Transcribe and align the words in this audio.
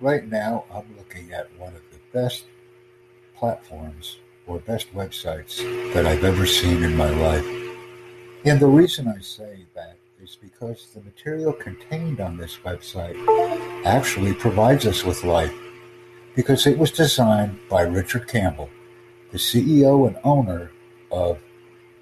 right 0.00 0.28
now 0.28 0.64
I'm 0.72 0.96
looking 0.96 1.32
at 1.32 1.48
one 1.58 1.74
of 1.74 1.82
the 1.90 1.98
best 2.12 2.44
platforms 3.36 4.18
or 4.46 4.58
best 4.60 4.94
websites 4.94 5.56
that 5.92 6.06
I've 6.06 6.24
ever 6.24 6.46
seen 6.46 6.82
in 6.82 6.96
my 6.96 7.10
life. 7.10 7.46
And 8.44 8.60
the 8.60 8.66
reason 8.66 9.08
I 9.08 9.20
say 9.20 9.66
that 9.74 9.96
is 10.20 10.36
because 10.40 10.88
the 10.94 11.00
material 11.00 11.52
contained 11.52 12.20
on 12.20 12.36
this 12.36 12.58
website 12.64 13.16
actually 13.84 14.34
provides 14.34 14.86
us 14.86 15.04
with 15.04 15.24
life 15.24 15.52
because 16.34 16.66
it 16.66 16.78
was 16.78 16.90
designed 16.90 17.58
by 17.68 17.82
Richard 17.82 18.28
Campbell, 18.28 18.70
the 19.32 19.38
CEO 19.38 20.06
and 20.06 20.16
owner 20.22 20.70
of 21.10 21.38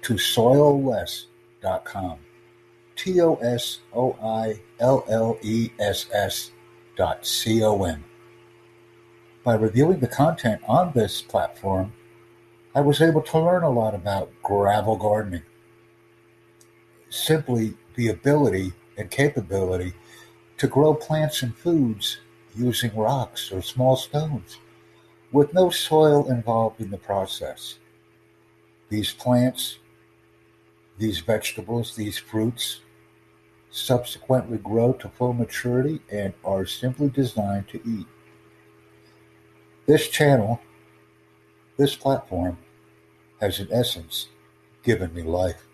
tosoilless.com. 0.01 2.19
T 2.95 3.21
O 3.21 3.35
S 3.35 3.79
O 3.93 4.15
I 4.21 4.59
L 4.79 5.05
L 5.09 5.37
E 5.41 5.69
S 5.79 6.07
S 6.13 6.51
dot 6.95 7.25
C 7.25 7.63
O 7.63 7.83
M. 7.83 8.03
By 9.43 9.55
reviewing 9.55 9.99
the 9.99 10.07
content 10.07 10.61
on 10.67 10.91
this 10.93 11.21
platform, 11.21 11.93
I 12.73 12.81
was 12.81 13.01
able 13.01 13.21
to 13.21 13.39
learn 13.39 13.63
a 13.63 13.69
lot 13.69 13.93
about 13.93 14.31
gravel 14.41 14.95
gardening. 14.97 15.43
Simply 17.09 17.75
the 17.95 18.09
ability 18.09 18.73
and 18.97 19.11
capability 19.11 19.93
to 20.57 20.67
grow 20.67 20.93
plants 20.93 21.43
and 21.43 21.55
foods 21.55 22.19
using 22.55 22.95
rocks 22.95 23.51
or 23.51 23.61
small 23.61 23.95
stones 23.95 24.57
with 25.31 25.53
no 25.53 25.69
soil 25.69 26.29
involved 26.29 26.79
in 26.79 26.91
the 26.91 26.97
process. 26.97 27.79
These 28.89 29.13
plants, 29.13 29.79
these 30.97 31.19
vegetables, 31.19 31.95
these 31.95 32.17
fruits 32.17 32.81
subsequently 33.75 34.57
grow 34.57 34.93
to 34.93 35.09
full 35.09 35.33
maturity 35.33 35.99
and 36.09 36.33
are 36.45 36.65
simply 36.65 37.09
designed 37.09 37.67
to 37.67 37.81
eat. 37.85 38.07
This 39.85 40.07
channel, 40.07 40.61
this 41.77 41.93
platform, 41.93 42.57
has 43.41 43.59
in 43.59 43.67
essence 43.73 44.29
given 44.81 45.13
me 45.13 45.23
life. 45.23 45.67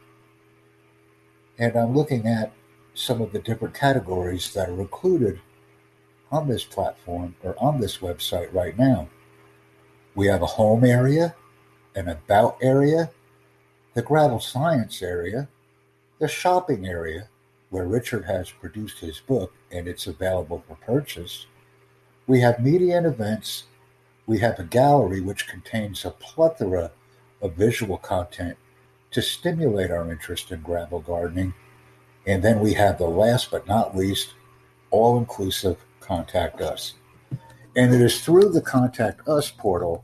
And 1.59 1.75
I'm 1.75 1.93
looking 1.93 2.25
at 2.25 2.51
some 2.95 3.21
of 3.21 3.33
the 3.33 3.39
different 3.39 3.75
categories 3.75 4.51
that 4.53 4.67
are 4.67 4.81
included 4.81 5.39
on 6.31 6.47
this 6.47 6.63
platform 6.63 7.35
or 7.43 7.55
on 7.59 7.79
this 7.79 7.99
website 7.99 8.51
right 8.51 8.77
now. 8.79 9.09
We 10.15 10.25
have 10.25 10.41
a 10.41 10.47
home 10.47 10.83
area, 10.83 11.35
an 11.95 12.07
about 12.07 12.57
area, 12.63 13.11
the 13.93 14.01
gravel 14.01 14.39
science 14.39 15.03
area, 15.03 15.47
the 16.17 16.27
shopping 16.27 16.87
area, 16.87 17.29
where 17.71 17.87
Richard 17.87 18.25
has 18.25 18.51
produced 18.51 18.99
his 18.99 19.19
book 19.19 19.53
and 19.71 19.87
it's 19.87 20.05
available 20.05 20.63
for 20.67 20.75
purchase. 20.75 21.47
We 22.27 22.41
have 22.41 22.63
media 22.63 22.97
and 22.97 23.07
events. 23.07 23.63
We 24.27 24.37
have 24.39 24.59
a 24.59 24.63
gallery 24.63 25.21
which 25.21 25.47
contains 25.47 26.05
a 26.05 26.11
plethora 26.11 26.91
of 27.41 27.55
visual 27.55 27.97
content 27.97 28.57
to 29.11 29.21
stimulate 29.21 29.89
our 29.89 30.11
interest 30.11 30.51
in 30.51 30.61
gravel 30.61 30.99
gardening. 30.99 31.53
And 32.27 32.43
then 32.43 32.59
we 32.59 32.73
have 32.73 32.97
the 32.97 33.07
last 33.07 33.49
but 33.49 33.67
not 33.67 33.95
least, 33.95 34.35
all 34.91 35.17
inclusive 35.17 35.77
Contact 36.01 36.61
Us. 36.61 36.95
And 37.75 37.93
it 37.93 38.01
is 38.01 38.21
through 38.21 38.49
the 38.49 38.61
Contact 38.61 39.27
Us 39.27 39.49
portal 39.49 40.03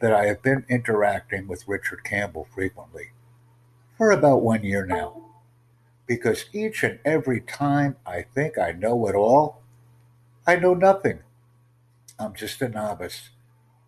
that 0.00 0.12
I 0.12 0.26
have 0.26 0.42
been 0.42 0.66
interacting 0.68 1.46
with 1.46 1.68
Richard 1.68 2.02
Campbell 2.02 2.48
frequently 2.52 3.12
for 3.96 4.10
about 4.10 4.42
one 4.42 4.64
year 4.64 4.84
now. 4.84 5.23
Because 6.06 6.46
each 6.52 6.82
and 6.82 6.98
every 7.04 7.40
time 7.40 7.96
I 8.06 8.22
think 8.22 8.58
I 8.58 8.72
know 8.72 9.06
it 9.08 9.14
all, 9.14 9.62
I 10.46 10.56
know 10.56 10.74
nothing. 10.74 11.20
I'm 12.18 12.34
just 12.34 12.60
a 12.60 12.68
novice, 12.68 13.30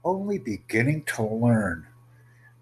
only 0.05 0.39
beginning 0.39 1.05
to 1.05 1.23
learn 1.23 1.87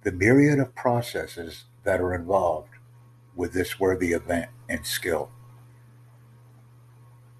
the 0.02 0.12
myriad 0.12 0.58
of 0.58 0.74
processes 0.74 1.64
that 1.84 2.00
are 2.00 2.14
involved 2.14 2.74
with 3.36 3.52
this 3.52 3.80
worthy 3.80 4.12
event 4.12 4.50
and 4.68 4.86
skill. 4.86 5.30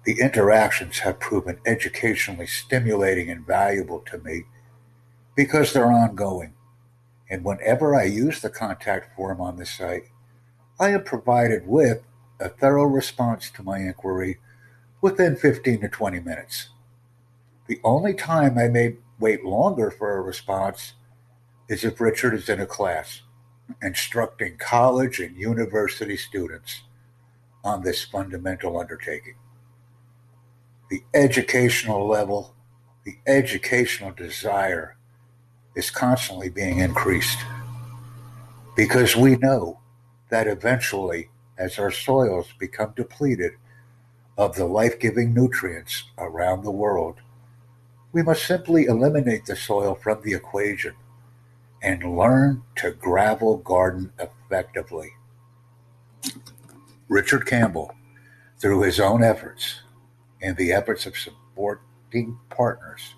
The 0.05 0.19
interactions 0.21 0.99
have 0.99 1.19
proven 1.19 1.59
educationally 1.65 2.47
stimulating 2.47 3.29
and 3.29 3.45
valuable 3.45 3.99
to 4.01 4.19
me 4.19 4.43
because 5.35 5.73
they're 5.73 5.91
ongoing. 5.91 6.53
And 7.29 7.43
whenever 7.43 7.95
I 7.95 8.03
use 8.03 8.39
the 8.41 8.49
contact 8.49 9.15
form 9.15 9.41
on 9.41 9.57
the 9.57 9.65
site, 9.65 10.03
I 10.79 10.89
am 10.89 11.03
provided 11.03 11.67
with 11.67 12.03
a 12.39 12.49
thorough 12.49 12.83
response 12.83 13.49
to 13.51 13.63
my 13.63 13.79
inquiry 13.79 14.39
within 14.99 15.37
15 15.37 15.81
to 15.81 15.87
20 15.89 16.19
minutes. 16.19 16.69
The 17.67 17.79
only 17.83 18.13
time 18.13 18.57
I 18.57 18.67
may 18.67 18.97
wait 19.17 19.45
longer 19.45 19.89
for 19.89 20.17
a 20.17 20.21
response 20.21 20.93
is 21.69 21.85
if 21.85 22.01
Richard 22.01 22.33
is 22.33 22.49
in 22.49 22.59
a 22.59 22.65
class 22.65 23.21
instructing 23.81 24.57
college 24.57 25.19
and 25.19 25.35
university 25.35 26.17
students 26.17 26.81
on 27.63 27.83
this 27.83 28.03
fundamental 28.03 28.79
undertaking. 28.79 29.35
The 30.89 31.01
educational 31.13 32.07
level, 32.07 32.53
the 33.05 33.15
educational 33.25 34.11
desire 34.11 34.97
is 35.75 35.89
constantly 35.89 36.49
being 36.49 36.79
increased 36.79 37.39
because 38.75 39.15
we 39.15 39.37
know 39.37 39.79
that 40.35 40.47
eventually, 40.47 41.29
as 41.57 41.79
our 41.79 41.89
soils 41.89 42.47
become 42.59 42.91
depleted 42.97 43.53
of 44.37 44.53
the 44.53 44.65
life 44.65 44.99
giving 44.99 45.33
nutrients 45.33 46.11
around 46.17 46.61
the 46.61 46.71
world, 46.71 47.21
we 48.11 48.21
must 48.21 48.45
simply 48.45 48.83
eliminate 48.83 49.45
the 49.45 49.55
soil 49.55 49.95
from 49.95 50.21
the 50.23 50.33
equation 50.33 50.93
and 51.81 52.17
learn 52.17 52.61
to 52.75 52.91
gravel 52.91 53.55
garden 53.59 54.11
effectively. 54.19 55.13
Richard 57.07 57.45
Campbell, 57.45 57.95
through 58.59 58.81
his 58.81 58.99
own 58.99 59.23
efforts 59.23 59.83
and 60.41 60.57
the 60.57 60.73
efforts 60.73 61.05
of 61.05 61.17
supporting 61.17 62.37
partners, 62.49 63.15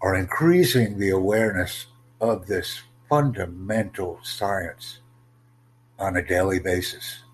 are 0.00 0.14
increasing 0.14 0.96
the 0.96 1.10
awareness 1.10 1.86
of 2.20 2.46
this 2.46 2.82
fundamental 3.08 4.20
science 4.22 5.00
on 5.98 6.16
a 6.16 6.26
daily 6.26 6.58
basis 6.58 7.24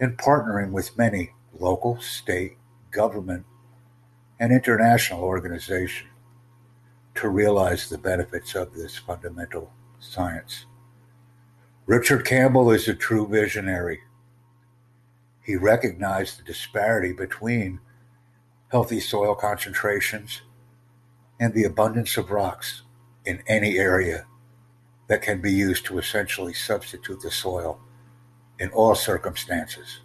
and 0.00 0.18
partnering 0.18 0.70
with 0.72 0.98
many 0.98 1.32
local, 1.58 2.00
state, 2.00 2.56
government, 2.90 3.44
and 4.40 4.52
international 4.52 5.22
organizations 5.22 6.10
to 7.14 7.28
realize 7.28 7.88
the 7.88 7.98
benefits 7.98 8.54
of 8.54 8.74
this 8.74 8.98
fundamental 8.98 9.72
science. 10.00 10.66
Richard 11.86 12.24
Campbell 12.24 12.70
is 12.70 12.88
a 12.88 12.94
true 12.94 13.26
visionary. 13.28 14.00
He 15.42 15.54
recognized 15.54 16.38
the 16.38 16.42
disparity 16.42 17.12
between 17.12 17.78
healthy 18.68 18.98
soil 18.98 19.34
concentrations 19.34 20.42
and 21.38 21.54
the 21.54 21.64
abundance 21.64 22.16
of 22.16 22.30
rocks 22.30 22.82
in 23.24 23.42
any 23.46 23.78
area 23.78 24.26
that 25.08 25.22
can 25.22 25.40
be 25.40 25.52
used 25.52 25.84
to 25.86 25.98
essentially 25.98 26.54
substitute 26.54 27.20
the 27.20 27.30
soil 27.30 27.80
in 28.58 28.70
all 28.70 28.94
circumstances. 28.94 30.00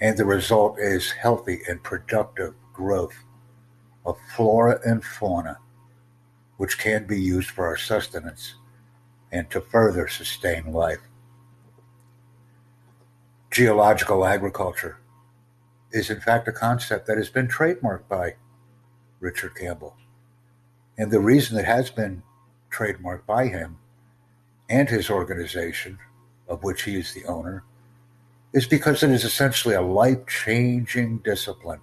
And 0.00 0.16
the 0.16 0.24
result 0.24 0.78
is 0.78 1.12
healthy 1.12 1.60
and 1.68 1.82
productive 1.82 2.54
growth 2.72 3.24
of 4.04 4.16
flora 4.34 4.80
and 4.84 5.04
fauna 5.04 5.58
which 6.62 6.78
can 6.78 7.06
be 7.08 7.20
used 7.20 7.50
for 7.50 7.66
our 7.66 7.76
sustenance 7.76 8.54
and 9.32 9.50
to 9.50 9.60
further 9.60 10.06
sustain 10.06 10.72
life. 10.72 11.00
Geological 13.50 14.24
agriculture 14.24 14.98
is, 15.90 16.08
in 16.08 16.20
fact, 16.20 16.46
a 16.46 16.52
concept 16.52 17.08
that 17.08 17.16
has 17.16 17.30
been 17.30 17.48
trademarked 17.48 18.08
by 18.08 18.36
Richard 19.18 19.56
Campbell. 19.56 19.96
And 20.96 21.10
the 21.10 21.18
reason 21.18 21.58
it 21.58 21.64
has 21.64 21.90
been 21.90 22.22
trademarked 22.70 23.26
by 23.26 23.48
him 23.48 23.78
and 24.72 24.88
his 24.88 25.10
organization, 25.10 25.98
of 26.48 26.64
which 26.64 26.82
he 26.82 26.96
is 26.96 27.12
the 27.12 27.24
owner, 27.26 27.62
is 28.52 28.66
because 28.66 29.02
it 29.02 29.10
is 29.10 29.24
essentially 29.24 29.74
a 29.74 29.82
life 29.82 30.26
changing 30.26 31.18
discipline. 31.18 31.80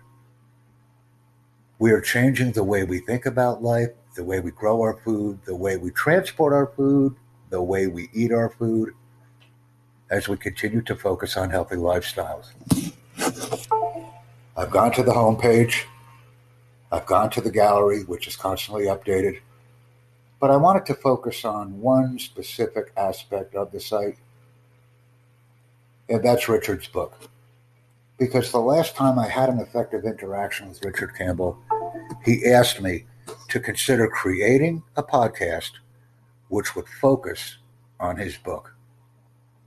We 1.78 1.92
are 1.92 2.02
changing 2.02 2.52
the 2.54 2.64
way 2.64 2.84
we 2.84 3.00
think 3.00 3.26
about 3.26 3.64
life 3.64 3.92
the 4.16 4.24
way 4.26 4.42
we 4.42 4.52
grow 4.52 4.82
our 4.82 5.00
food, 5.06 5.40
the 5.46 5.56
way 5.56 5.78
we 5.78 5.92
transport 5.92 6.52
our 6.52 6.68
food, 6.76 7.16
the 7.52 7.62
way 7.62 7.88
we 7.88 8.10
eat 8.14 8.34
our 8.34 8.50
food, 8.50 8.94
as 10.10 10.28
we 10.28 10.36
continue 10.36 10.82
to 10.82 10.96
focus 10.96 11.38
on 11.38 11.50
healthy 11.50 11.76
lifestyles. 11.76 12.48
I've 14.58 14.72
gone 14.72 14.92
to 14.94 15.04
the 15.04 15.14
homepage, 15.14 15.84
I've 16.92 17.06
gone 17.06 17.30
to 17.30 17.40
the 17.40 17.52
gallery, 17.52 18.04
which 18.04 18.28
is 18.28 18.36
constantly 18.36 18.86
updated, 18.86 19.40
but 20.40 20.50
I 20.50 20.56
wanted 20.56 20.86
to 20.88 20.96
focus 20.96 21.44
on 21.44 21.82
one 21.82 22.18
specific 22.18 22.92
aspect 22.96 23.56
of 23.56 23.72
the 23.72 23.80
site, 23.80 24.18
and 26.08 26.24
that's 26.24 26.48
Richard's 26.48 26.88
book. 26.88 27.14
Because 28.18 28.52
the 28.52 28.60
last 28.60 28.96
time 28.96 29.20
I 29.20 29.28
had 29.28 29.50
an 29.50 29.60
effective 29.60 30.06
interaction 30.06 30.70
with 30.70 30.84
Richard 30.84 31.16
Campbell, 31.18 31.58
he 32.24 32.46
asked 32.46 32.82
me 32.82 33.06
to 33.50 33.60
consider 33.60 34.08
creating 34.08 34.84
a 34.96 35.04
podcast 35.04 35.72
which 36.50 36.76
would 36.76 36.88
focus 36.88 37.58
on 38.00 38.18
his 38.18 38.38
book. 38.38 38.74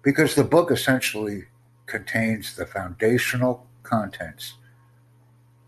Because 0.02 0.34
the 0.34 0.44
book 0.44 0.70
essentially 0.70 1.44
contains 1.86 2.56
the 2.56 2.66
foundational 2.66 3.66
contents 3.82 4.54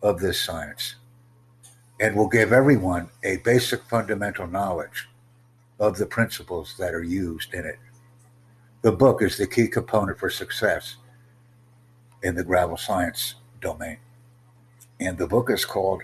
of 0.03 0.21
this 0.21 0.41
science 0.41 0.97
and 2.01 2.17
will 2.17 2.29
give 2.29 2.53
everyone 2.53 3.09
a 3.23 3.37
basic 3.39 3.83
fundamental 3.85 4.47
knowledge 4.47 5.09
of 5.79 5.97
the 5.97 6.07
principles 6.07 6.75
that 6.79 6.95
are 6.95 7.03
used 7.03 7.55
in 7.55 7.65
it. 7.65 7.79
The 8.83 8.93
book 8.93 9.23
is 9.23 9.37
the 9.37 9.47
key 9.47 9.69
component 9.69 10.19
for 10.19 10.31
success 10.31 10.97
in 12.23 12.35
the 12.35 12.45
gravel 12.45 12.77
science 12.77 13.37
domain. 13.61 13.99
And 15.01 15.19
the 15.19 15.27
book 15.27 15.51
is 15.51 15.65
called 15.65 16.03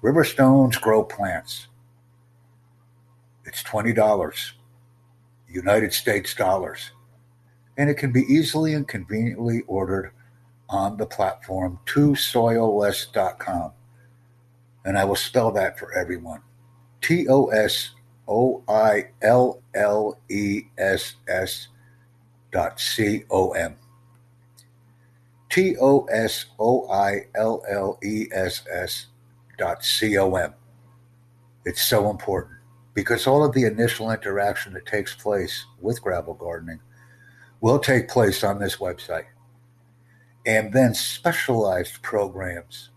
River 0.00 0.24
Stones 0.24 0.76
Grow 0.76 1.04
Plants. 1.04 1.68
It's 3.44 3.62
$20, 3.62 4.52
United 5.48 5.92
States 5.92 6.34
dollars, 6.34 6.90
and 7.76 7.90
it 7.90 7.94
can 7.94 8.12
be 8.12 8.22
easily 8.22 8.74
and 8.74 8.86
conveniently 8.86 9.62
ordered 9.66 10.12
on 10.68 10.96
the 10.96 11.06
platform 11.06 11.78
tosoilless.com. 11.86 13.72
And 14.84 14.98
I 14.98 15.04
will 15.04 15.16
spell 15.16 15.52
that 15.52 15.78
for 15.78 15.92
everyone. 15.92 16.40
T 17.00 17.28
O 17.28 17.46
S 17.46 17.90
O 18.28 18.62
I 18.68 19.10
L 19.22 19.62
L 19.74 20.18
E 20.28 20.62
S 20.78 21.16
S 21.28 21.68
dot 22.52 22.80
C 22.80 23.24
O 23.30 23.50
M. 23.52 23.76
T 25.50 25.76
O 25.80 26.04
S 26.06 26.46
O 26.58 26.90
I 26.90 27.26
L 27.34 27.62
L 27.68 27.98
E 28.02 28.26
S 28.32 28.62
S 28.70 29.06
dot 29.58 29.84
C 29.84 30.16
O 30.18 30.34
M. 30.34 30.54
It's 31.64 31.82
so 31.82 32.10
important 32.10 32.54
because 32.94 33.26
all 33.26 33.44
of 33.44 33.52
the 33.54 33.64
initial 33.64 34.10
interaction 34.10 34.72
that 34.74 34.86
takes 34.86 35.14
place 35.14 35.66
with 35.80 36.02
gravel 36.02 36.34
gardening 36.34 36.80
will 37.60 37.78
take 37.78 38.08
place 38.08 38.42
on 38.42 38.58
this 38.58 38.76
website. 38.76 39.26
And 40.46 40.72
then 40.72 40.94
specialized 40.94 42.02
programs 42.02 42.90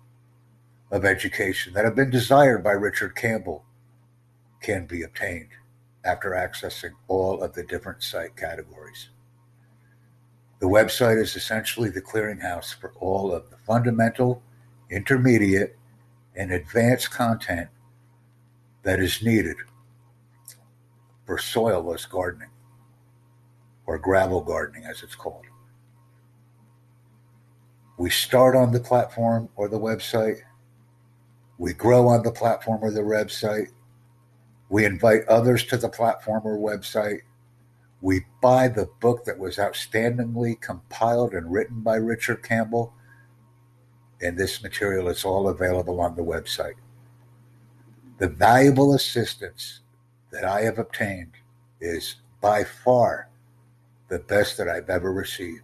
of 0.95 1.03
education 1.03 1.73
that 1.73 1.83
have 1.83 1.93
been 1.93 2.09
desired 2.09 2.63
by 2.63 2.71
Richard 2.71 3.17
Campbell 3.17 3.65
can 4.61 4.85
be 4.85 5.03
obtained 5.03 5.49
after 6.05 6.29
accessing 6.29 6.91
all 7.09 7.43
of 7.43 7.53
the 7.53 7.63
different 7.63 8.01
site 8.01 8.37
categories. 8.37 9.09
The 10.59 10.67
website 10.67 11.21
is 11.21 11.35
essentially 11.35 11.89
the 11.89 12.01
clearinghouse 12.01 12.73
for 12.73 12.93
all 12.95 13.33
of 13.33 13.49
the 13.49 13.57
fundamental, 13.57 14.41
intermediate, 14.89 15.75
and 16.33 16.53
advanced 16.53 17.11
content 17.11 17.69
that 18.83 19.01
is 19.01 19.21
needed 19.21 19.57
for 21.25 21.37
soilless 21.37 22.09
gardening, 22.09 22.51
or 23.85 23.97
gravel 23.97 24.41
gardening 24.41 24.85
as 24.85 25.03
it's 25.03 25.15
called. 25.15 25.43
We 27.97 28.09
start 28.09 28.55
on 28.55 28.71
the 28.71 28.79
platform 28.79 29.49
or 29.57 29.67
the 29.67 29.79
website. 29.79 30.37
We 31.57 31.73
grow 31.73 32.07
on 32.07 32.23
the 32.23 32.31
platform 32.31 32.83
or 32.83 32.91
the 32.91 33.01
website. 33.01 33.69
We 34.69 34.85
invite 34.85 35.25
others 35.27 35.65
to 35.65 35.77
the 35.77 35.89
platform 35.89 36.41
or 36.43 36.57
website. 36.57 37.21
We 38.01 38.25
buy 38.41 38.67
the 38.67 38.89
book 38.99 39.25
that 39.25 39.39
was 39.39 39.57
outstandingly 39.57 40.59
compiled 40.59 41.33
and 41.33 41.51
written 41.51 41.81
by 41.81 41.95
Richard 41.95 42.43
Campbell. 42.43 42.93
And 44.21 44.37
this 44.37 44.61
material 44.61 45.07
is 45.07 45.23
all 45.23 45.47
available 45.47 46.01
on 46.01 46.15
the 46.15 46.23
website. 46.23 46.75
The 48.17 48.29
valuable 48.29 48.93
assistance 48.93 49.81
that 50.31 50.45
I 50.45 50.61
have 50.61 50.77
obtained 50.77 51.33
is 51.79 52.15
by 52.41 52.63
far 52.63 53.29
the 54.07 54.19
best 54.19 54.57
that 54.57 54.67
I've 54.69 54.89
ever 54.89 55.11
received. 55.11 55.63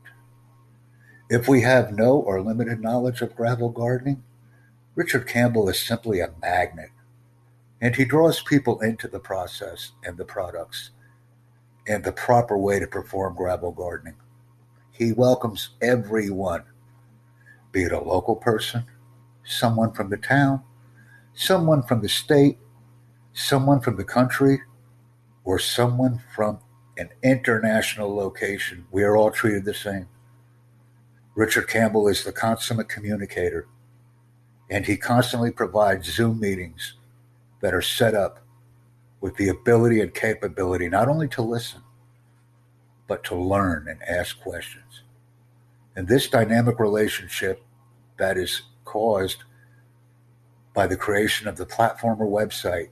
If 1.30 1.48
we 1.48 1.62
have 1.62 1.94
no 1.94 2.18
or 2.18 2.42
limited 2.42 2.82
knowledge 2.82 3.22
of 3.22 3.36
gravel 3.36 3.70
gardening, 3.70 4.24
Richard 4.94 5.26
Campbell 5.26 5.70
is 5.70 5.80
simply 5.80 6.20
a 6.20 6.34
magnet, 6.42 6.90
and 7.80 7.96
he 7.96 8.04
draws 8.04 8.44
people 8.44 8.82
into 8.82 9.08
the 9.08 9.20
process 9.20 9.94
and 10.04 10.18
the 10.18 10.26
products 10.26 10.92
and 11.88 12.04
the 12.04 12.12
proper 12.12 12.58
way 12.58 12.80
to 12.80 12.88
perform 12.88 13.36
gravel 13.36 13.72
gardening. 13.72 14.16
He 14.92 15.14
welcomes 15.14 15.70
everyone, 15.82 16.64
be 17.72 17.84
it 17.84 17.94
a 17.94 18.02
local 18.02 18.36
person, 18.36 18.86
someone 19.46 19.94
from 19.94 20.10
the 20.10 20.18
town, 20.18 20.62
someone 21.34 21.84
from 21.84 22.02
the 22.02 22.10
state, 22.10 22.58
someone 23.34 23.80
from 23.80 23.96
the 23.96 24.04
country, 24.04 24.62
or 25.46 25.58
someone 25.58 26.22
from 26.36 26.60
an 26.98 27.10
international 27.24 28.14
location. 28.14 28.86
We 28.92 29.04
are 29.04 29.16
all 29.16 29.32
treated 29.32 29.64
the 29.64 29.74
same. 29.74 30.08
Richard 31.34 31.70
Campbell 31.70 32.10
is 32.10 32.26
the 32.26 32.34
consummate 32.34 32.90
communicator, 32.90 33.68
and 34.72 34.86
he 34.86 34.96
constantly 34.96 35.52
provides 35.52 36.10
Zoom 36.10 36.40
meetings 36.40 36.94
that 37.60 37.74
are 37.74 37.82
set 37.82 38.16
up 38.16 38.40
with 39.20 39.36
the 39.36 39.50
ability 39.50 40.00
and 40.00 40.14
capability 40.14 40.88
not 40.88 41.10
only 41.10 41.28
to 41.28 41.42
listen, 41.42 41.82
but 43.06 43.22
to 43.26 43.36
learn 43.36 43.88
and 43.90 44.02
ask 44.04 44.40
questions. 44.40 45.04
And 45.96 46.08
this 46.08 46.30
dynamic 46.30 46.80
relationship 46.80 47.62
that 48.18 48.38
is 48.38 48.62
caused 48.86 49.44
by 50.74 50.88
the 50.88 50.96
creation 50.96 51.50
of 51.50 51.58
the 51.58 51.66
platform 51.66 52.22
or 52.22 52.28
website 52.28 52.92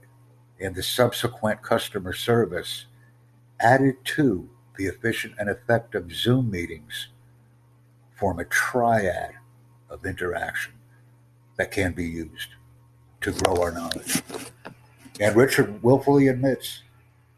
and 0.60 0.74
the 0.74 0.82
subsequent 0.82 1.62
customer 1.62 2.12
service 2.12 2.84
added 3.58 3.96
to 4.04 4.50
the 4.76 4.84
efficient 4.84 5.32
and 5.38 5.48
effective 5.48 6.12
Zoom 6.12 6.50
meetings 6.50 7.08
form 8.14 8.38
a 8.38 8.44
triad 8.44 9.32
of 9.88 10.04
interaction 10.04 10.74
that 11.60 11.70
can 11.70 11.92
be 11.92 12.06
used 12.06 12.54
to 13.20 13.32
grow 13.32 13.60
our 13.60 13.70
knowledge. 13.70 14.22
And 15.20 15.36
Richard 15.36 15.82
willfully 15.82 16.28
admits 16.28 16.80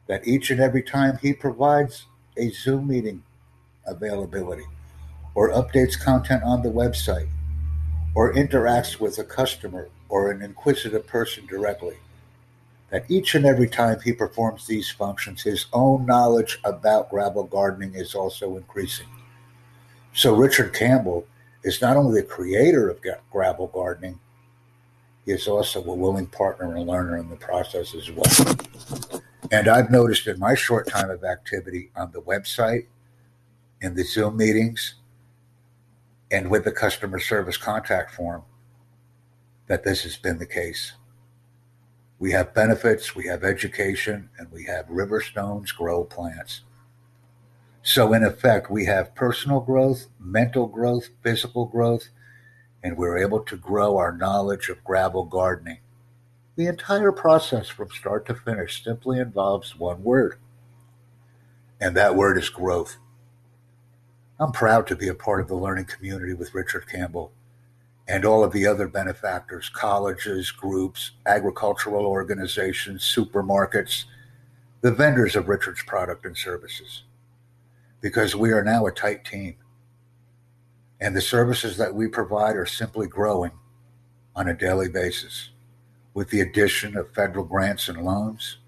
that 0.07 0.25
each 0.29 0.53
and 0.53 0.61
every 0.61 0.85
time 0.85 1.19
he 1.21 1.33
provides 1.33 2.07
a 2.37 2.51
Zoom 2.51 2.87
meeting 2.87 3.25
availability 3.85 4.67
or 5.35 5.51
updates 5.51 6.01
content 6.01 6.45
on 6.45 6.63
the 6.63 6.69
website 6.69 7.31
or 8.15 8.33
interacts 8.33 9.01
with 9.01 9.19
a 9.19 9.25
customer 9.25 9.89
or 10.09 10.31
an 10.31 10.41
inquisitive 10.41 11.05
person 11.09 11.45
directly, 11.47 11.97
that 12.91 13.11
each 13.11 13.35
and 13.35 13.45
every 13.45 13.69
time 13.69 13.99
he 14.05 14.13
performs 14.13 14.69
these 14.69 14.89
functions, 14.89 15.43
his 15.43 15.67
own 15.73 16.07
knowledge 16.07 16.61
about 16.63 17.11
gravel 17.11 17.43
gardening 17.43 17.97
is 17.97 18.15
also 18.15 18.57
increasing. 18.57 19.09
So, 20.15 20.33
Richard 20.37 20.75
Campbell 20.75 21.27
is 21.65 21.81
not 21.81 21.97
only 21.97 22.21
the 22.21 22.27
creator 22.27 22.89
of 22.89 23.01
gravel 23.31 23.69
gardening, 23.69 24.19
he 25.25 25.33
is 25.33 25.47
also 25.47 25.83
a 25.85 25.95
willing 25.95 26.27
partner 26.27 26.75
and 26.75 26.87
learner 26.87 27.17
in 27.17 27.31
the 27.31 27.37
process 27.37 27.95
as 27.95 28.11
well. 28.11 28.57
And 29.51 29.69
I've 29.69 29.91
noticed 29.91 30.27
in 30.27 30.39
my 30.39 30.55
short 30.55 30.89
time 30.89 31.11
of 31.11 31.25
activity 31.25 31.91
on 31.95 32.11
the 32.11 32.23
website, 32.23 32.87
in 33.81 33.95
the 33.95 34.03
Zoom 34.03 34.37
meetings, 34.37 34.95
and 36.31 36.51
with 36.51 36.65
the 36.65 36.73
customer 36.73 37.21
service 37.21 37.57
contact 37.57 38.15
form, 38.15 38.43
that 39.67 39.85
this 39.85 40.03
has 40.03 40.17
been 40.17 40.39
the 40.39 40.47
case. 40.47 40.93
We 42.19 42.33
have 42.33 42.55
benefits, 42.55 43.15
we 43.15 43.27
have 43.27 43.45
education, 43.45 44.31
and 44.39 44.51
we 44.51 44.65
have 44.65 44.89
river 44.89 45.21
stones 45.21 45.71
grow 45.73 46.05
plants. 46.05 46.63
So, 47.83 48.13
in 48.13 48.23
effect, 48.23 48.71
we 48.71 48.85
have 48.87 49.15
personal 49.15 49.61
growth, 49.61 50.07
mental 50.21 50.69
growth, 50.69 51.09
physical 51.23 51.67
growth, 51.67 52.09
and 52.83 52.97
we're 52.97 53.19
able 53.19 53.41
to 53.41 53.57
grow 53.57 53.97
our 53.97 54.17
knowledge 54.17 54.69
of 54.69 54.85
gravel 54.85 55.25
gardening. 55.25 55.79
The 56.55 56.67
entire 56.67 57.11
process 57.11 57.69
from 57.69 57.91
start 57.91 58.27
to 58.27 58.35
finish 58.35 58.85
simply 58.85 59.19
involves 59.19 59.77
one 59.77 60.05
word, 60.05 60.39
and 61.81 61.97
that 61.97 62.15
word 62.15 62.39
is 62.39 62.51
growth. 62.51 62.99
I'm 64.39 64.53
proud 64.53 64.87
to 64.89 64.97
be 64.97 65.09
a 65.09 65.15
part 65.15 65.41
of 65.41 65.49
the 65.49 65.57
learning 65.57 65.87
community 65.87 66.35
with 66.35 66.55
Richard 66.55 66.89
Campbell 66.89 67.33
and 68.07 68.25
all 68.25 68.45
of 68.45 68.53
the 68.53 68.67
other 68.67 68.89
benefactors 68.89 69.69
colleges, 69.69 70.51
groups, 70.51 71.13
agricultural 71.27 72.05
organizations, 72.05 73.03
supermarkets, 73.03 74.05
the 74.83 74.93
vendors 74.93 75.37
of 75.37 75.49
Richard's 75.49 75.83
product 75.83 76.25
and 76.27 76.37
services. 76.37 77.05
Because 78.03 78.37
we 78.37 78.51
are 78.53 78.63
now 78.63 78.85
a 78.85 78.93
tight 78.93 79.25
team. 79.25 79.57
And 81.01 81.17
the 81.17 81.23
services 81.23 81.79
that 81.79 81.95
we 81.95 82.07
provide 82.07 82.57
are 82.57 82.67
simply 82.67 83.07
growing 83.07 83.53
on 84.37 84.49
a 84.49 84.55
daily 84.55 84.89
basis 84.89 85.49
with 86.15 86.29
the 86.29 86.41
addition 86.41 86.97
of 86.97 87.15
federal 87.15 87.45
grants 87.45 87.89
and 87.89 88.05
loans, 88.05 88.59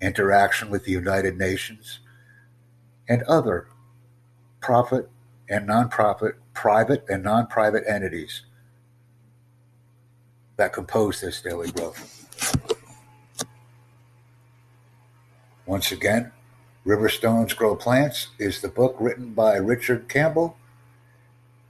interaction 0.00 0.68
with 0.68 0.84
the 0.84 0.92
United 0.92 1.38
Nations, 1.38 2.00
and 3.08 3.22
other 3.22 3.68
profit 4.60 5.08
and 5.48 5.68
nonprofit, 5.68 6.34
private 6.54 7.04
and 7.08 7.22
non 7.22 7.46
private 7.46 7.84
entities 7.86 8.42
that 10.56 10.72
compose 10.72 11.20
this 11.20 11.42
daily 11.42 11.70
growth. 11.72 12.18
Once 15.66 15.92
again, 15.92 16.30
Riverstones 16.84 17.54
Grow 17.54 17.76
Plants 17.76 18.28
is 18.40 18.60
the 18.60 18.68
book 18.68 18.96
written 18.98 19.34
by 19.34 19.54
Richard 19.54 20.08
Campbell. 20.08 20.56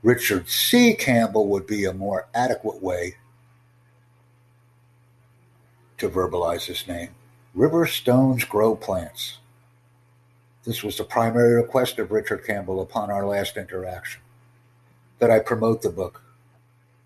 Richard 0.02 0.48
C. 0.48 0.94
Campbell 0.94 1.48
would 1.48 1.66
be 1.66 1.84
a 1.84 1.92
more 1.92 2.28
adequate 2.34 2.82
way 2.82 3.16
to 5.98 6.08
verbalize 6.08 6.64
his 6.64 6.88
name. 6.88 7.10
River 7.52 7.84
Stones 7.84 8.44
Grow 8.44 8.74
Plants. 8.74 9.36
This 10.64 10.82
was 10.82 10.96
the 10.96 11.04
primary 11.04 11.56
request 11.56 11.98
of 11.98 12.10
Richard 12.10 12.46
Campbell 12.46 12.80
upon 12.80 13.10
our 13.10 13.26
last 13.26 13.58
interaction 13.58 14.22
that 15.18 15.30
I 15.30 15.40
promote 15.40 15.82
the 15.82 15.90
book. 15.90 16.22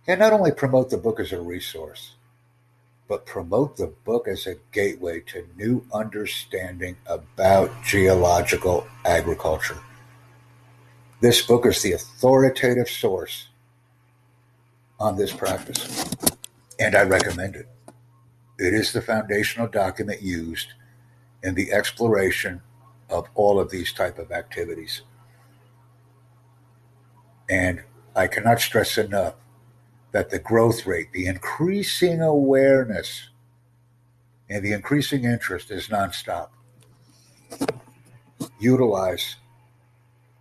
And 0.06 0.20
not 0.20 0.32
only 0.32 0.52
promote 0.52 0.90
the 0.90 0.96
book 0.96 1.18
as 1.18 1.32
a 1.32 1.40
resource, 1.40 2.14
but 3.08 3.26
promote 3.26 3.76
the 3.76 3.92
book 4.04 4.26
as 4.26 4.46
a 4.46 4.56
gateway 4.72 5.20
to 5.20 5.48
new 5.56 5.84
understanding 5.92 6.96
about 7.06 7.70
geological 7.84 8.86
agriculture. 9.04 9.78
This 11.20 11.40
book 11.42 11.66
is 11.66 11.82
the 11.82 11.92
authoritative 11.92 12.88
source 12.88 13.48
on 14.98 15.16
this 15.16 15.32
practice, 15.32 16.04
and 16.78 16.94
I 16.94 17.02
recommend 17.02 17.56
it. 17.56 17.68
It 18.58 18.74
is 18.74 18.92
the 18.92 19.02
foundational 19.02 19.68
document 19.68 20.22
used 20.22 20.68
in 21.42 21.54
the 21.54 21.72
exploration 21.72 22.62
of 23.08 23.28
all 23.34 23.60
of 23.60 23.70
these 23.70 23.92
type 23.92 24.18
of 24.18 24.32
activities. 24.32 25.02
And 27.48 27.84
I 28.16 28.26
cannot 28.26 28.60
stress 28.60 28.98
enough 28.98 29.34
that 30.16 30.30
the 30.30 30.38
growth 30.38 30.86
rate, 30.86 31.12
the 31.12 31.26
increasing 31.26 32.22
awareness, 32.22 33.28
and 34.48 34.64
the 34.64 34.72
increasing 34.72 35.24
interest 35.24 35.70
is 35.70 35.88
nonstop. 35.88 36.48
Utilize 38.58 39.36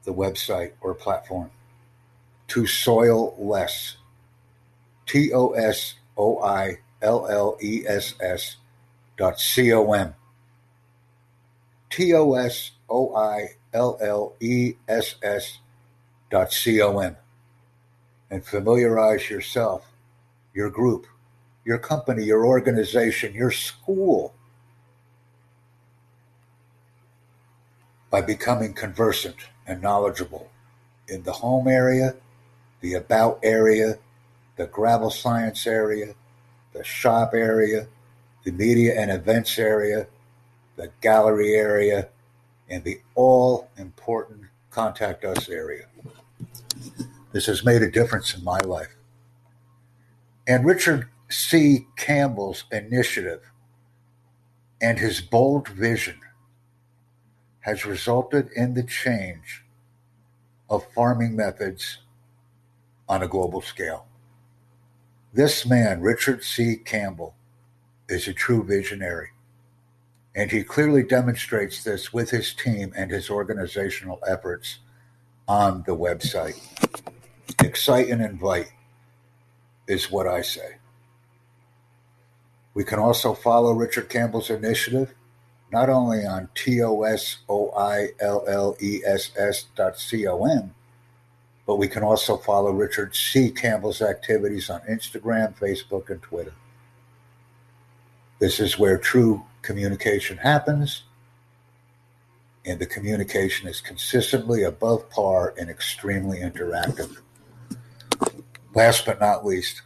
the 0.06 0.14
website 0.14 0.72
or 0.80 0.94
platform 0.94 1.52
to 2.48 2.66
soil 2.66 3.36
less. 3.38 3.98
T 5.08 5.34
O 5.34 5.50
S 5.50 5.96
O 6.18 6.42
I 6.42 6.78
L 7.02 7.28
L 7.28 7.58
E 7.60 7.84
S 7.86 8.16
S 8.22 8.56
dot 9.18 9.42
C 9.42 9.74
O 9.74 9.92
M. 9.92 10.16
T 11.90 12.14
O 12.14 12.34
S 12.36 12.72
O 12.90 13.14
I 13.14 13.58
L 13.74 13.98
L 14.00 14.38
E 14.40 14.76
S 14.88 15.16
S 15.22 15.60
dot 16.32 16.54
C 16.54 16.82
O 16.82 17.00
M 17.00 17.18
and 18.30 18.46
familiarize 18.46 19.30
yourself, 19.30 19.92
your 20.54 20.70
group, 20.70 21.08
your 21.64 21.78
company, 21.78 22.24
your 22.24 22.46
organization, 22.46 23.34
your 23.34 23.52
school 23.52 24.34
by 28.10 28.22
becoming 28.22 28.74
conversant 28.74 29.36
and 29.68 29.82
knowledgeable 29.82 30.50
in 31.08 31.24
the 31.24 31.32
home 31.34 31.68
area, 31.68 32.16
the 32.82 32.94
about 32.94 33.40
area, 33.44 33.98
the 34.58 34.68
gravel 34.68 35.10
science 35.10 35.68
area, 35.68 36.14
the 36.74 36.84
shop 36.84 37.34
area, 37.34 37.88
the 38.44 38.52
media 38.52 39.00
and 39.00 39.12
events 39.12 39.58
area, 39.58 40.08
the 40.76 40.92
gallery 41.02 41.56
area, 41.56 42.08
and 42.70 42.84
the 42.84 43.00
all 43.16 43.70
important 43.78 44.42
contact 44.70 45.24
us 45.24 45.50
area. 45.50 45.86
This 47.36 47.48
has 47.48 47.66
made 47.66 47.82
a 47.82 47.92
difference 47.92 48.34
in 48.34 48.46
my 48.46 48.60
life. 48.60 48.96
And 50.48 50.66
Richard 50.66 51.10
C. 51.28 51.86
Campbell's 51.98 52.64
initiative 52.72 53.42
and 54.82 54.98
his 54.98 55.20
bold 55.20 55.68
vision 55.68 56.22
has 57.60 57.86
resulted 57.86 58.48
in 58.56 58.74
the 58.74 58.84
change 58.84 59.66
of 60.70 60.90
farming 60.94 61.36
methods 61.36 61.98
on 63.10 63.22
a 63.22 63.28
global 63.28 63.60
scale. 63.60 64.08
This 65.34 65.66
man, 65.66 66.00
Richard 66.00 66.42
C. 66.42 66.78
Campbell, 66.78 67.36
is 68.08 68.30
a 68.30 68.34
true 68.34 68.64
visionary. 68.64 69.32
And 70.34 70.52
he 70.52 70.64
clearly 70.64 71.04
demonstrates 71.04 71.84
this 71.84 72.14
with 72.14 72.30
his 72.30 72.54
team 72.54 72.94
and 72.96 73.12
his 73.12 73.30
organizational 73.30 74.22
efforts 74.26 74.80
on 75.50 75.84
the 75.86 75.98
website. 75.98 76.62
Excite 77.64 78.10
and 78.10 78.22
invite 78.22 78.72
is 79.88 80.12
what 80.12 80.28
I 80.28 80.42
say. 80.42 80.78
We 82.74 82.84
can 82.84 83.00
also 83.00 83.34
follow 83.34 83.72
Richard 83.74 84.10
Campbell's 84.10 84.50
initiative 84.50 85.14
not 85.72 85.90
only 85.90 86.26
on 86.26 86.48
T-O-S-O-I-L-L-E-S-S 86.56 87.26
dot 89.76 90.14
but 91.66 91.76
we 91.78 91.88
can 91.88 92.04
also 92.04 92.38
follow 92.38 92.72
Richard 92.72 93.16
C. 93.16 93.50
Campbell's 93.50 94.02
activities 94.02 94.70
on 94.70 94.82
Instagram, 94.82 95.58
Facebook, 95.58 96.10
and 96.10 96.22
Twitter. 96.22 96.54
This 98.40 98.60
is 98.60 98.78
where 98.78 98.98
true 98.98 99.44
communication 99.64 100.38
happens, 100.38 101.04
and 102.66 102.80
the 102.80 102.86
communication 102.86 103.68
is 103.68 103.82
consistently 103.82 104.64
above 104.64 105.10
par 105.10 105.56
and 105.58 105.70
extremely 105.70 106.40
interactive. 106.40 107.18
Last 108.76 109.06
but 109.06 109.22
not 109.22 109.46
least, 109.46 109.84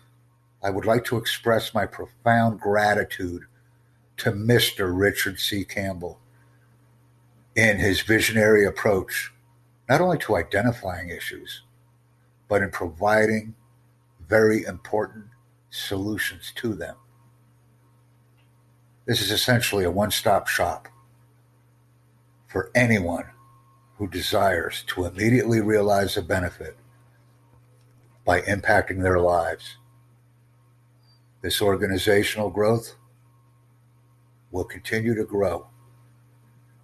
I 0.63 0.71
would 0.71 0.85
like 0.85 1.05
to 1.05 1.17
express 1.17 1.75
my 1.75 1.85
profound 1.85 2.59
gratitude 2.59 3.43
to 4.17 4.31
Mr. 4.31 4.91
Richard 4.91 5.39
C. 5.39 5.63
Campbell 5.63 6.19
in 7.55 7.77
his 7.77 8.01
visionary 8.01 8.65
approach, 8.65 9.31
not 9.87 10.01
only 10.01 10.17
to 10.17 10.35
identifying 10.35 11.09
issues, 11.09 11.61
but 12.47 12.63
in 12.63 12.71
providing 12.71 13.53
very 14.27 14.63
important 14.63 15.25
solutions 15.69 16.51
to 16.55 16.73
them. 16.73 16.95
This 19.05 19.21
is 19.21 19.31
essentially 19.31 19.83
a 19.83 19.91
one 19.91 20.09
stop 20.09 20.47
shop 20.47 20.87
for 22.47 22.71
anyone 22.73 23.25
who 23.97 24.07
desires 24.07 24.83
to 24.87 25.05
immediately 25.05 25.61
realize 25.61 26.17
a 26.17 26.23
benefit 26.23 26.75
by 28.29 28.41
impacting 28.41 29.01
their 29.01 29.19
lives. 29.19 29.77
This 31.41 31.63
organizational 31.63 32.51
growth 32.51 32.93
will 34.51 34.65
continue 34.65 35.15
to 35.15 35.25
grow. 35.25 35.65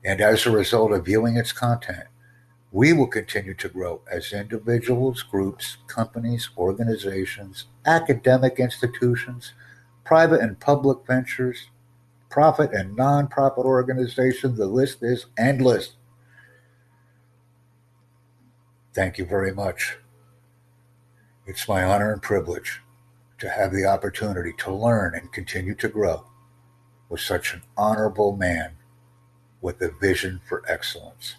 And 0.03 0.21
as 0.21 0.47
a 0.47 0.49
result 0.49 0.91
of 0.91 1.05
viewing 1.05 1.37
its 1.37 1.51
content, 1.51 2.07
we 2.71 2.93
will 2.93 3.05
continue 3.05 3.53
to 3.53 3.69
grow 3.69 4.01
as 4.11 4.33
individuals, 4.33 5.21
groups, 5.21 5.77
companies, 5.85 6.49
organizations, 6.57 7.65
academic 7.85 8.59
institutions, 8.59 9.53
private 10.03 10.41
and 10.41 10.59
public 10.59 11.05
ventures, 11.05 11.69
profit 12.31 12.73
and 12.73 12.97
nonprofit 12.97 13.65
organizations. 13.65 14.57
The 14.57 14.65
list 14.65 15.03
is 15.03 15.27
endless. 15.37 15.91
Thank 18.95 19.19
you 19.19 19.25
very 19.27 19.53
much. 19.53 19.99
It's 21.47 21.67
my 21.67 21.83
honor 21.83 22.11
and 22.11 22.21
privilege 22.21 22.81
to 23.37 23.49
have 23.49 23.71
the 23.71 23.85
opportunity 23.85 24.51
to 24.57 24.73
learn 24.73 25.13
and 25.13 25.31
continue 25.31 25.75
to 25.75 25.87
grow 25.87 26.25
with 27.07 27.21
such 27.21 27.53
an 27.53 27.61
honorable 27.77 28.35
man 28.35 28.77
with 29.61 29.79
a 29.81 29.89
vision 29.89 30.41
for 30.47 30.63
excellence. 30.67 31.35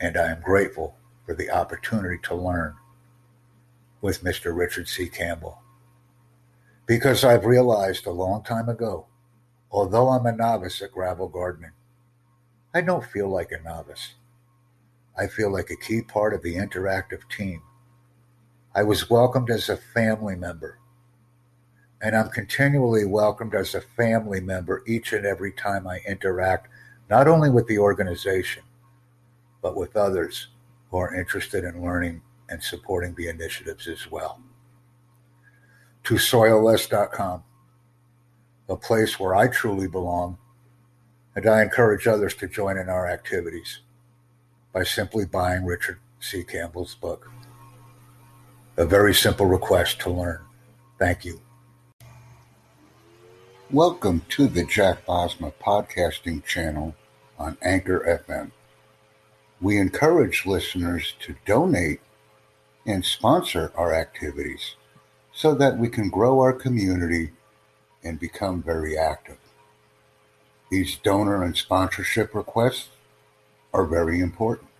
And 0.00 0.16
I 0.16 0.30
am 0.30 0.42
grateful 0.42 0.96
for 1.24 1.34
the 1.34 1.50
opportunity 1.50 2.18
to 2.24 2.36
learn 2.36 2.76
with 4.00 4.22
Mr. 4.22 4.56
Richard 4.56 4.88
C. 4.88 5.08
Campbell. 5.08 5.60
Because 6.86 7.24
I've 7.24 7.46
realized 7.46 8.06
a 8.06 8.12
long 8.12 8.44
time 8.44 8.68
ago, 8.68 9.06
although 9.72 10.10
I'm 10.10 10.26
a 10.26 10.32
novice 10.32 10.80
at 10.82 10.92
gravel 10.92 11.28
gardening, 11.28 11.72
I 12.72 12.82
don't 12.82 13.04
feel 13.04 13.28
like 13.28 13.50
a 13.50 13.60
novice. 13.60 14.14
I 15.18 15.26
feel 15.26 15.50
like 15.50 15.70
a 15.70 15.76
key 15.76 16.02
part 16.02 16.34
of 16.34 16.42
the 16.42 16.56
interactive 16.56 17.28
team. 17.30 17.62
I 18.74 18.82
was 18.82 19.08
welcomed 19.08 19.50
as 19.50 19.70
a 19.70 19.76
family 19.76 20.36
member, 20.36 20.78
and 22.02 22.14
I'm 22.14 22.28
continually 22.28 23.06
welcomed 23.06 23.54
as 23.54 23.74
a 23.74 23.80
family 23.80 24.40
member 24.40 24.82
each 24.86 25.14
and 25.14 25.24
every 25.24 25.52
time 25.52 25.86
I 25.86 26.00
interact, 26.06 26.68
not 27.08 27.28
only 27.28 27.48
with 27.48 27.66
the 27.66 27.78
organization, 27.78 28.64
but 29.62 29.74
with 29.74 29.96
others 29.96 30.48
who 30.90 30.98
are 30.98 31.14
interested 31.14 31.64
in 31.64 31.82
learning 31.82 32.20
and 32.50 32.62
supporting 32.62 33.14
the 33.14 33.28
initiatives 33.28 33.88
as 33.88 34.10
well. 34.10 34.42
To 36.04 36.14
soilless.com, 36.14 37.42
a 38.68 38.76
place 38.76 39.18
where 39.18 39.34
I 39.34 39.48
truly 39.48 39.88
belong, 39.88 40.36
and 41.34 41.46
I 41.46 41.62
encourage 41.62 42.06
others 42.06 42.34
to 42.36 42.48
join 42.48 42.76
in 42.76 42.90
our 42.90 43.08
activities 43.08 43.80
by 44.76 44.84
simply 44.84 45.24
buying 45.24 45.64
Richard 45.64 45.98
C. 46.20 46.44
Campbell's 46.44 46.94
book. 46.96 47.30
A 48.76 48.84
very 48.84 49.14
simple 49.14 49.46
request 49.46 50.00
to 50.00 50.10
learn 50.10 50.40
Thank 50.98 51.24
you. 51.24 51.40
Welcome 53.70 54.20
to 54.28 54.46
the 54.46 54.66
Jack 54.66 55.06
Bosma 55.06 55.54
podcasting 55.64 56.44
channel 56.44 56.94
on 57.38 57.56
Anchor 57.62 58.20
FM. 58.28 58.50
We 59.62 59.78
encourage 59.78 60.44
listeners 60.44 61.14
to 61.20 61.36
donate 61.46 62.00
and 62.84 63.02
sponsor 63.02 63.72
our 63.76 63.94
activities 63.94 64.76
so 65.32 65.54
that 65.54 65.78
we 65.78 65.88
can 65.88 66.10
grow 66.10 66.40
our 66.40 66.52
community 66.52 67.30
and 68.04 68.20
become 68.20 68.62
very 68.62 68.98
active. 68.98 69.38
These 70.70 70.98
donor 70.98 71.42
and 71.42 71.56
sponsorship 71.56 72.34
requests 72.34 72.88
are 73.76 73.84
very 73.84 74.20
important. 74.20 74.70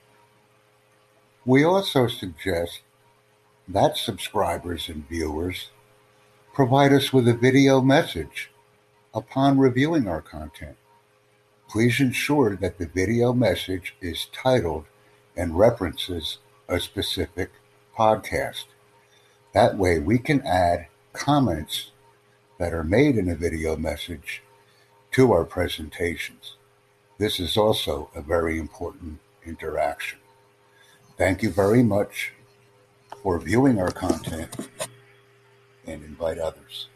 We 1.45 1.63
also 1.63 2.07
suggest 2.09 2.81
that 3.69 3.99
subscribers 3.99 4.89
and 4.89 5.07
viewers 5.07 5.69
provide 6.55 6.95
us 6.95 7.13
with 7.13 7.29
a 7.29 7.35
video 7.35 7.83
message 7.83 8.51
upon 9.13 9.59
reviewing 9.59 10.09
our 10.09 10.23
content. 10.23 10.77
Please 11.69 12.01
ensure 12.01 12.57
that 12.57 12.79
the 12.79 12.87
video 12.87 13.35
message 13.35 13.95
is 14.01 14.29
titled 14.33 14.87
and 15.37 15.59
references 15.59 16.39
a 16.67 16.81
specific 16.81 17.51
podcast. 17.99 18.65
That 19.53 19.77
way 19.77 19.99
we 19.99 20.19
can 20.19 20.41
add 20.41 20.87
comments 21.13 21.91
that 22.59 22.73
are 22.73 22.85
made 22.85 23.19
in 23.19 23.29
a 23.29 23.35
video 23.35 23.77
message 23.77 24.43
to 25.13 25.33
our 25.33 25.45
presentations. 25.45 26.56
This 27.19 27.41
is 27.41 27.57
also 27.57 28.11
a 28.15 28.21
very 28.21 28.59
important 28.59 29.21
interaction. 29.45 30.19
Thank 31.17 31.43
you 31.43 31.51
very 31.51 31.83
much 31.83 32.33
for 33.23 33.39
viewing 33.39 33.81
our 33.81 33.91
content 33.91 34.55
and 35.87 36.05
invite 36.05 36.39
others. 36.39 36.89